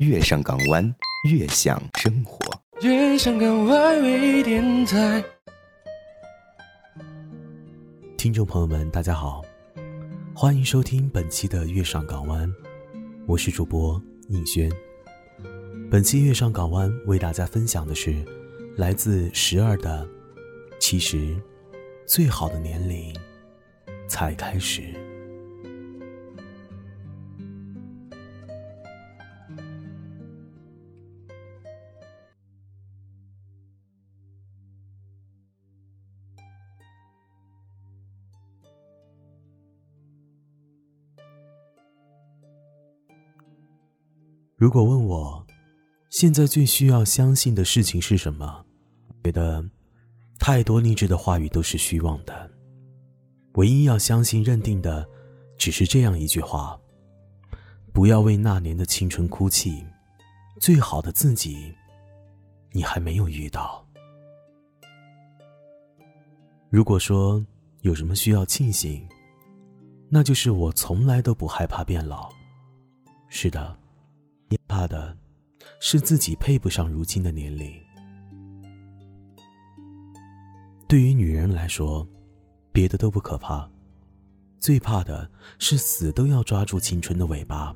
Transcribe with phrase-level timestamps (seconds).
[0.00, 0.94] 月上港湾，
[1.28, 2.38] 悦享生活。
[2.80, 5.22] 月上港湾微电台，
[8.16, 9.42] 听众朋友们，大家好，
[10.34, 12.48] 欢迎收听本期的《月上港湾》，
[13.26, 14.72] 我是主播宁轩。
[15.90, 18.24] 本期《月上港湾》为大家分享的是
[18.78, 20.08] 来自十二的，
[20.78, 21.36] 其实
[22.06, 23.14] 最好的年龄
[24.08, 24.94] 才开始。
[44.60, 45.42] 如果问我，
[46.10, 48.62] 现在最需要相信的事情是什么？
[49.24, 49.64] 觉得
[50.38, 52.50] 太多励志的话语都是虚妄的，
[53.54, 55.08] 唯一要相信、认定的，
[55.56, 56.78] 只是这样一句话：
[57.94, 59.82] 不要为那年的青春哭泣，
[60.60, 61.74] 最好的自己，
[62.70, 63.82] 你还没有遇到。
[66.68, 67.42] 如果说
[67.80, 69.08] 有什么需要庆幸，
[70.10, 72.30] 那就是我从来都不害怕变老。
[73.30, 73.79] 是的。
[74.70, 75.16] 怕的，
[75.80, 77.68] 是自己配不上如今的年龄。
[80.86, 82.06] 对于女人来说，
[82.70, 83.68] 别的都不可怕，
[84.60, 87.74] 最怕的是死都要抓住青春的尾巴，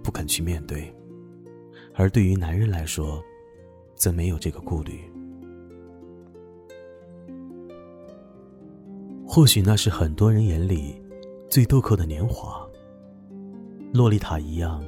[0.00, 0.94] 不肯去面对。
[1.94, 3.20] 而对于男人来说，
[3.96, 5.00] 则没有这个顾虑。
[9.26, 11.02] 或许那是很多人眼里
[11.50, 12.64] 最豆蔻的年华，
[13.92, 14.80] 洛丽塔一样。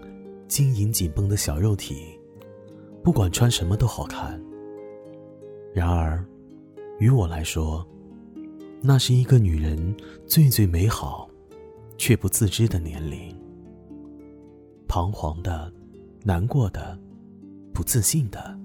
[0.50, 2.18] 晶莹紧绷的小肉体，
[3.04, 4.42] 不管穿什么都好看。
[5.72, 6.26] 然而，
[6.98, 7.86] 于我来说，
[8.82, 11.30] 那是一个女人最最美好，
[11.96, 13.32] 却不自知的年龄。
[14.88, 15.72] 彷徨的，
[16.24, 16.98] 难过的，
[17.72, 18.58] 不自信的，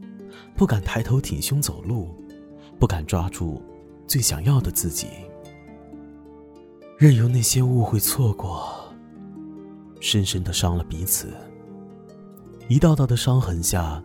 [0.57, 2.09] 不敢抬头挺胸走路，
[2.79, 3.61] 不敢抓住
[4.07, 5.05] 最想要的自己，
[6.97, 8.73] 任由那些误会错过，
[9.99, 11.31] 深深的伤了彼此。
[12.67, 14.03] 一道道的伤痕下，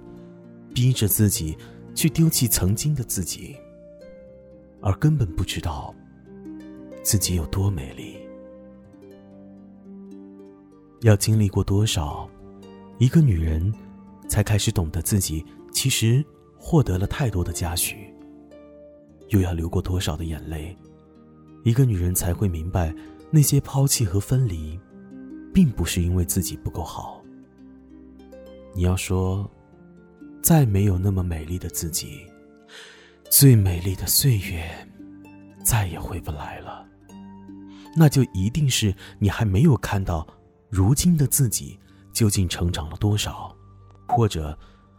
[0.75, 1.57] 逼着自己
[1.95, 3.57] 去丢弃曾经的自己，
[4.83, 5.95] 而根本不知道
[7.03, 8.19] 自己有多美丽。
[11.01, 12.29] 要经历过多少，
[12.99, 13.73] 一个女人
[14.29, 16.23] 才开始懂得自己其实
[16.59, 18.13] 获得了太多的嘉许？
[19.29, 20.77] 又要流过多少的眼泪，
[21.65, 22.95] 一个女人才会明白，
[23.31, 24.79] 那些抛弃和分离，
[25.55, 27.20] 并不是因为自己不够好。
[28.75, 29.51] 你要说，
[30.43, 32.27] 再没有那么美丽的自己，
[33.29, 34.71] 最美丽的岁月，
[35.65, 36.87] 再也回不来了。
[37.97, 40.27] 那就一定是你还没有看到，
[40.69, 41.79] 如今的自己
[42.13, 43.55] 究竟成长了多少，
[44.07, 44.57] 或者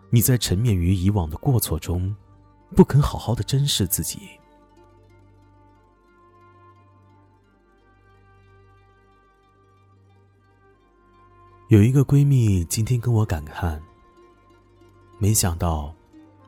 [0.10, 2.14] 你在沉湎于以往的过错中，
[2.76, 4.20] 不肯好好的珍视自己。
[11.72, 13.82] 有一个闺蜜今天跟我感叹
[15.18, 15.96] ：“没想到，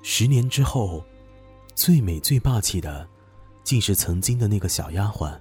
[0.02, 1.02] 十年之后，
[1.74, 3.08] 最美最霸气的，
[3.64, 5.34] 竟是曾经的那个小丫鬟。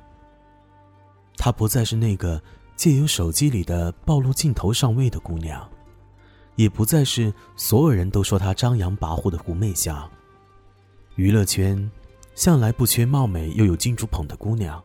[1.37, 2.41] 她不再是那个
[2.77, 5.69] 借由手机里的暴露镜头上位的姑娘，
[6.55, 10.09] 也不再是所有人都说她张扬跋扈的狐媚相。
[11.17, 11.91] 娱乐圈
[12.37, 14.81] 向来不缺貌美又有金主捧的姑娘，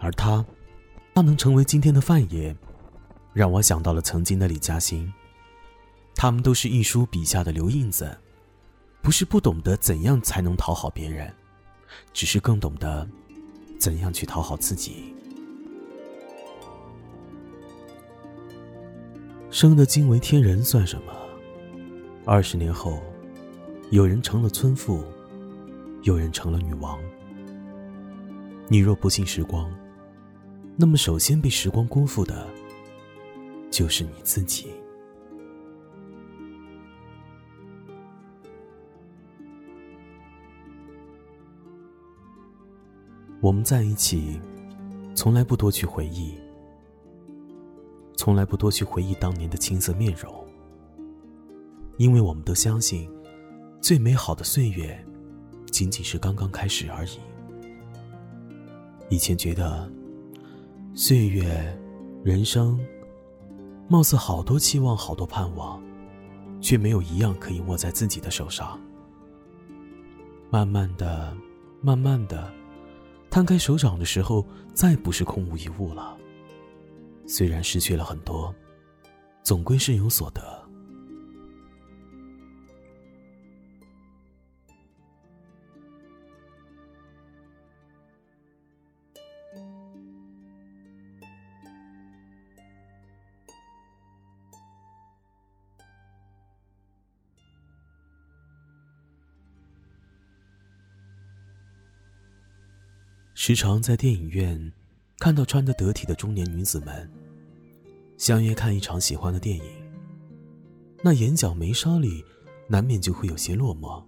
[0.00, 0.44] 而她，
[1.14, 2.52] 她能成为今天的范爷。”
[3.32, 5.12] 让我想到了曾经的李嘉欣，
[6.14, 8.18] 他们都是一书笔下的留印子，
[9.00, 11.32] 不是不懂得怎样才能讨好别人，
[12.12, 13.08] 只是更懂得
[13.78, 15.14] 怎样去讨好自己。
[19.50, 21.12] 生得惊为天人算什么？
[22.24, 23.00] 二十年后，
[23.90, 25.04] 有人成了村妇，
[26.02, 26.98] 有人成了女王。
[28.68, 29.72] 你若不信时光，
[30.76, 32.46] 那么首先被时光辜负的。
[33.70, 34.72] 就是你自己。
[43.40, 44.38] 我们在一起，
[45.14, 46.34] 从来不多去回忆，
[48.14, 50.46] 从来不多去回忆当年的青涩面容，
[51.96, 53.10] 因为我们都相信，
[53.80, 55.02] 最美好的岁月，
[55.70, 57.18] 仅仅是刚刚开始而已。
[59.08, 59.90] 以前觉得，
[60.92, 61.74] 岁月，
[62.22, 62.78] 人生。
[63.90, 65.82] 貌似好多期望，好多盼望，
[66.60, 68.78] 却没有一样可以握在自己的手上。
[70.48, 71.36] 慢慢的，
[71.82, 72.54] 慢慢的，
[73.30, 76.16] 摊开手掌的时候，再不是空无一物了。
[77.26, 78.54] 虽然失去了很多，
[79.42, 80.59] 总归是有所得。
[103.42, 104.70] 时常在电影院
[105.18, 107.10] 看到穿得得体的中年女子们
[108.18, 109.64] 相约看一场喜欢的电影，
[111.02, 112.22] 那眼角眉梢里
[112.68, 114.04] 难免就会有些落寞。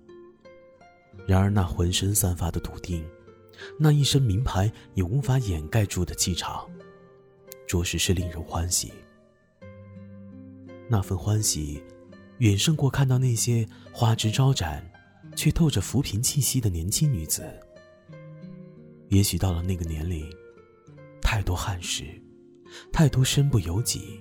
[1.27, 3.03] 然而，那浑身散发的笃定，
[3.79, 6.69] 那一身名牌也无法掩盖住的气场，
[7.67, 8.93] 着实是令人欢喜。
[10.91, 11.83] 那份欢喜，
[12.37, 14.87] 远胜过看到那些花枝招展，
[15.35, 17.43] 却透着扶贫气息的年轻女子。
[19.13, 20.27] 也许到了那个年龄，
[21.21, 22.03] 太多憾事，
[22.91, 24.19] 太多身不由己，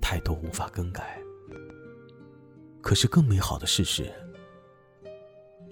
[0.00, 1.20] 太多无法更改。
[2.80, 4.14] 可是更美好的事是，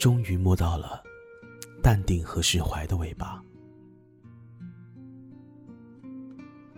[0.01, 1.01] 终于摸到了
[1.81, 3.41] 淡定和释怀的尾巴。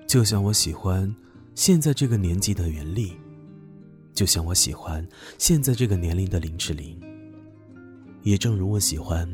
[0.07, 1.11] 就像我喜欢
[1.55, 3.19] 现在这个年纪的袁立，
[4.13, 7.01] 就像我喜欢现在这个年龄的林志玲，
[8.25, 9.27] 也正如我喜欢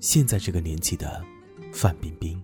[0.00, 1.24] 现在这个年纪的。
[1.76, 2.42] 范冰冰，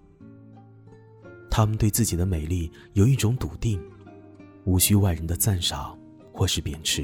[1.51, 3.83] 他们对自己的美丽有一种笃定，
[4.65, 5.99] 无需外人的赞赏
[6.35, 7.03] 或是贬斥。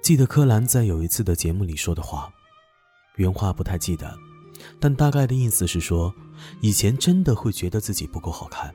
[0.00, 2.32] 记得柯蓝在有一次的节目里说的话，
[3.16, 4.16] 原话不太记得，
[4.78, 6.14] 但大概的意思是说，
[6.60, 8.72] 以前真的会觉得自己不够好看，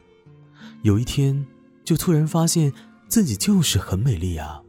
[0.82, 1.48] 有一天
[1.86, 2.74] 就突然发现
[3.08, 4.62] 自己就是很美丽啊，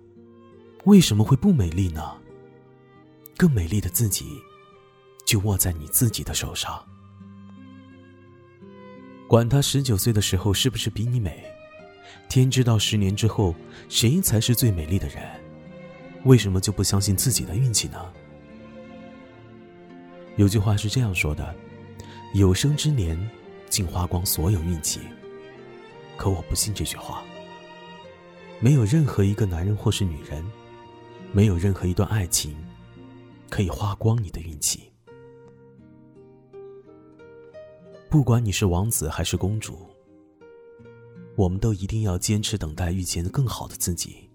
[0.85, 2.17] 为什么会不美丽呢？
[3.37, 4.41] 更美丽的自己。
[5.29, 6.83] 就握在你自己的手上，
[9.29, 11.45] 管他十九岁的时候是不是比你美，
[12.31, 13.55] 天知道十年之后
[13.91, 15.23] 谁才是最美丽的人。
[16.25, 18.11] 为什么就不相信自己的运气呢？
[20.37, 21.55] 有句话是这样说的：
[22.33, 23.31] 有生之年，
[23.69, 24.99] 竟花光所有运气。
[26.17, 27.23] 可我不信这句话。
[28.61, 30.43] 没有任何一个男人或是女人，
[31.33, 32.57] 没有任何一段爱情，
[33.51, 34.88] 可以花光你的运气。
[38.11, 39.87] 不管你是王子还是公主，
[41.37, 44.31] 我们都一定要坚持等待遇见更好的自己。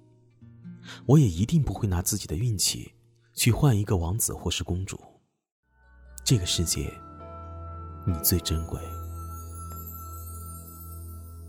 [1.07, 2.93] 我也一定不会拿自己的运气
[3.33, 4.99] 去换一个王子或是公主。
[6.23, 6.93] 这个世界，
[8.05, 8.79] 你最珍贵。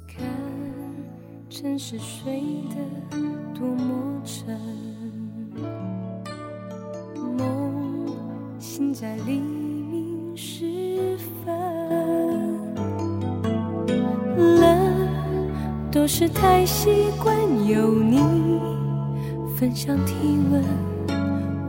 [0.09, 0.25] 看
[1.50, 2.41] 城市睡
[2.71, 2.76] 得
[3.55, 4.59] 多么沉，
[7.37, 8.17] 梦
[8.59, 9.43] 醒在黎
[16.04, 17.34] 都是太习惯
[17.66, 18.18] 有你
[19.56, 20.14] 分享体
[20.52, 20.62] 温，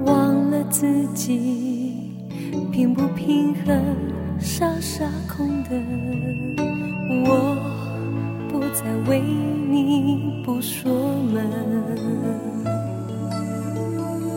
[0.05, 2.11] 忘了自己
[2.69, 3.81] 平不平衡，
[4.37, 5.69] 傻傻空的。
[7.29, 7.55] 我
[8.51, 10.91] 不再为你不锁
[11.31, 11.49] 门，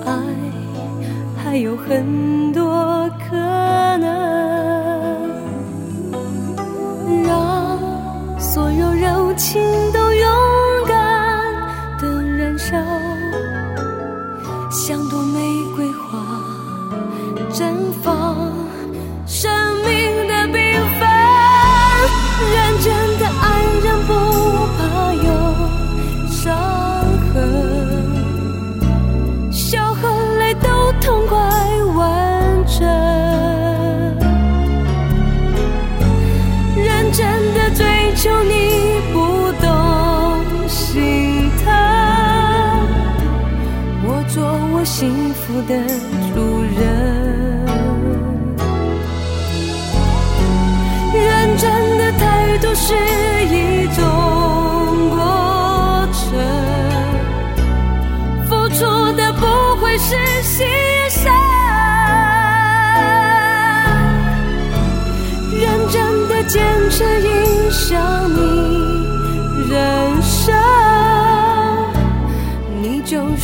[0.06, 0.12] 爱
[1.36, 3.34] 还有很多可
[3.98, 4.06] 能，
[7.24, 7.76] 让
[8.38, 9.92] 所有人情。
[9.92, 9.97] 的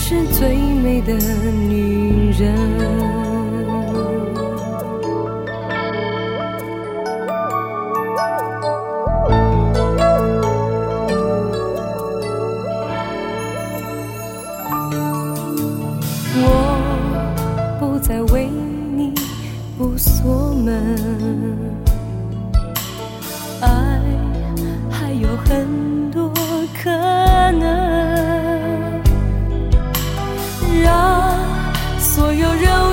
[0.07, 1.15] 是最美的
[1.51, 2.31] 女。
[2.39, 3.04] 人。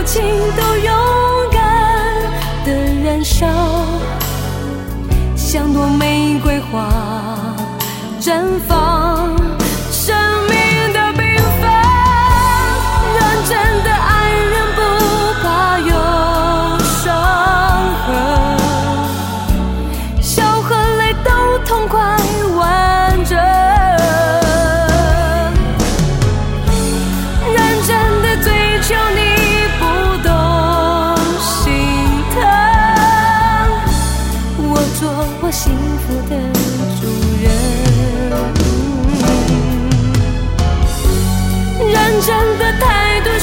[0.03, 0.21] 情
[0.57, 0.93] 都勇
[1.51, 1.61] 敢
[2.65, 2.71] 的
[3.03, 3.47] 燃烧，
[5.35, 6.89] 像朵玫瑰花
[8.19, 8.80] 绽放。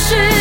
[0.09, 0.38] 是。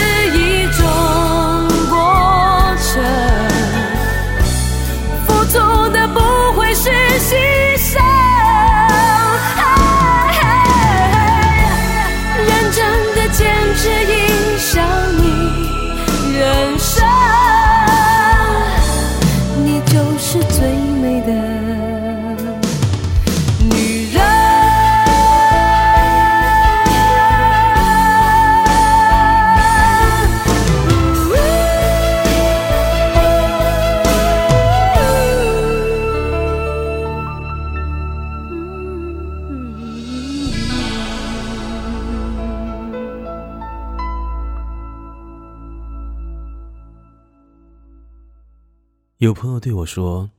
[49.19, 50.29] 有朋友对我说，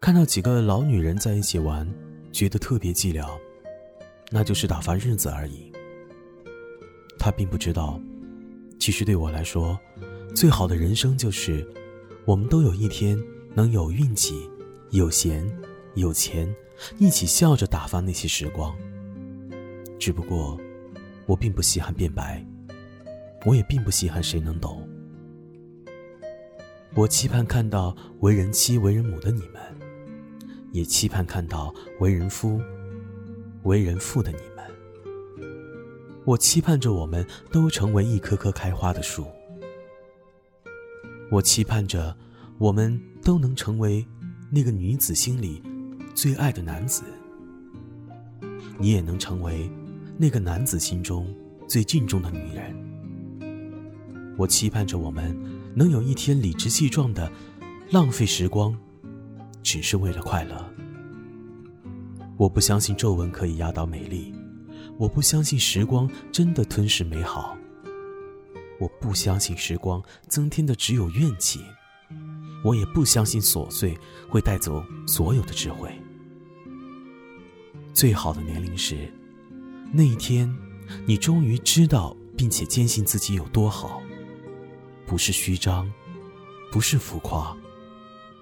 [0.00, 1.86] 看到几个老女人在一起玩，
[2.32, 3.28] 觉得特别寂寥，
[4.30, 5.70] 那就是打发日子而已。
[7.18, 8.00] 他并不知道，
[8.80, 9.78] 其实对我来说，
[10.34, 11.68] 最好的人生就是，
[12.24, 13.22] 我们都有一天
[13.54, 14.48] 能有运气、
[14.88, 15.46] 有闲、
[15.94, 16.50] 有钱，
[16.96, 18.74] 一起笑着打发那些时光。
[19.98, 20.58] 只不过，
[21.26, 22.42] 我并不稀罕变白，
[23.44, 24.88] 我也并不稀罕谁能懂。
[26.96, 29.60] 我期盼看到为人妻、为人母的你们，
[30.70, 32.60] 也期盼看到为人夫、
[33.64, 34.64] 为人父的你们。
[36.24, 39.26] 我期盼着我们都成为一棵棵开花的树。
[41.32, 42.16] 我期盼着
[42.58, 44.06] 我们都能成为
[44.48, 45.60] 那个女子心里
[46.14, 47.02] 最爱的男子。
[48.78, 49.68] 你也能成为
[50.16, 51.26] 那个男子心中
[51.66, 52.72] 最敬重的女人。
[54.36, 55.63] 我期盼着我们。
[55.74, 57.30] 能有一天理直气壮的
[57.90, 58.76] 浪费时光，
[59.62, 60.72] 只是为了快乐。
[62.36, 64.32] 我不相信皱纹可以压倒美丽，
[64.98, 67.56] 我不相信时光真的吞噬美好，
[68.78, 71.60] 我不相信时光增添的只有怨气，
[72.64, 75.90] 我也不相信琐碎会带走所有的智慧。
[77.92, 79.12] 最好的年龄是
[79.92, 80.52] 那一天，
[81.06, 84.02] 你终于知道并且坚信自己有多好。
[85.06, 85.90] 不是虚张，
[86.72, 87.54] 不是浮夸，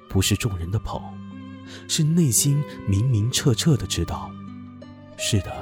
[0.09, 1.03] 不是众人的捧，
[1.89, 4.31] 是内心明明澈澈的知道。
[5.17, 5.53] 是的，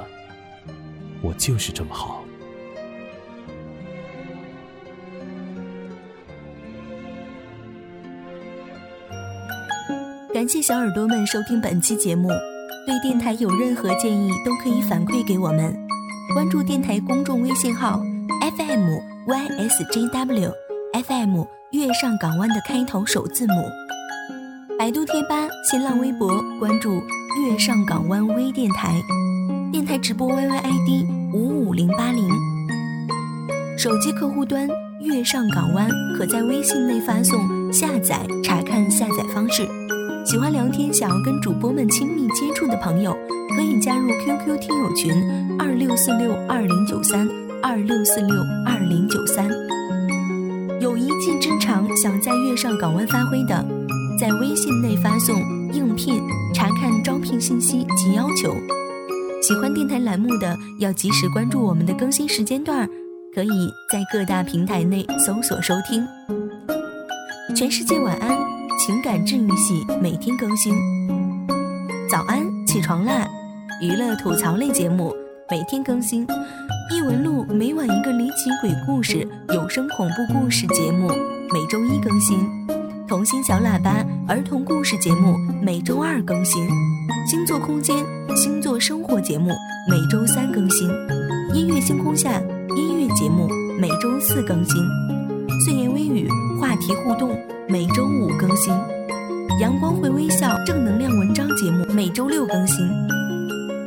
[1.21, 2.23] 我就是这么好。
[10.33, 12.29] 感谢小耳朵们收听本期节目，
[12.87, 15.77] 对电台有任何建议都可以反馈给我们。
[16.33, 18.01] 关注电台公众微信号
[18.57, 20.60] FMYSJW。
[20.93, 23.53] FM 月上港湾的开头首字母，
[24.77, 29.01] 百度贴吧、新浪微博关注月上港湾微电台，
[29.71, 32.27] 电台直播 YYID 五五零八零，
[33.77, 34.67] 手机客户端
[34.99, 39.65] 月上港湾可在微信内发送下载查看下载方式。
[40.25, 43.15] 喜欢聊天、想要跟主播们亲密接触的朋友，
[43.55, 47.25] 可以加入 QQ 听友群二六四六二零九三
[47.63, 49.49] 二六四六二零九三。
[50.81, 53.63] 有一技之长想在月上港湾发挥的，
[54.19, 55.39] 在微信内发送
[55.71, 56.19] 应聘，
[56.55, 58.51] 查看招聘信息及要求。
[59.43, 62.89] 喜欢电台栏目的要及时关注我们的更新时间段，
[63.31, 66.03] 可以在各大平台内搜索收听。
[67.55, 68.35] 全世界晚安，
[68.79, 70.73] 情感治愈系每天更新。
[72.09, 73.29] 早安，起床啦！
[73.83, 75.13] 娱乐吐槽类节目
[75.47, 76.25] 每天更新。
[76.93, 81.07] 异闻录每晚一个离奇鬼故事，有声恐怖故事节目
[81.53, 82.37] 每周一更新；
[83.07, 86.67] 童心小喇叭儿童故事节目每周二更新；
[87.29, 87.95] 星座空间
[88.35, 89.51] 星座生活节目
[89.89, 90.89] 每周三更新；
[91.53, 92.41] 音乐星空下
[92.75, 93.47] 音乐节目
[93.79, 94.75] 每周四更新；
[95.63, 96.27] 碎言微语
[96.59, 97.37] 话题互动
[97.69, 98.75] 每周五更新；
[99.61, 102.85] 阳光会微笑正能量文章节目每周六更新；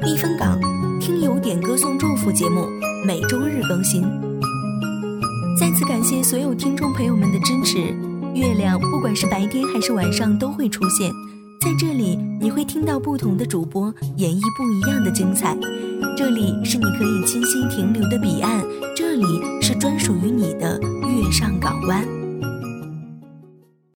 [0.01, 0.59] 避风港
[0.99, 2.67] 听友点歌送祝福节目。
[3.07, 4.03] 每周日更新。
[5.61, 7.79] 再次感谢所有听众朋友们的支持。
[8.35, 11.13] 月亮不管是白天还是晚上都会出现
[11.61, 15.55] 在这里，你会听到不同的主播演绎不一样的精彩。
[16.17, 18.65] 这里是你可以栖息停留的彼岸，
[18.97, 19.25] 这里
[19.61, 22.14] 是专属于你的月上港湾。